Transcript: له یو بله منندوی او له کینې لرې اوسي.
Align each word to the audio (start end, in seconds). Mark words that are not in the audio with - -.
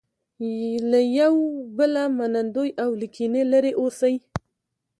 له 0.91 0.99
یو 1.19 1.35
بله 1.77 2.03
منندوی 2.17 2.69
او 2.83 2.89
له 2.99 3.07
کینې 3.15 3.43
لرې 3.51 3.73
اوسي. 3.81 4.15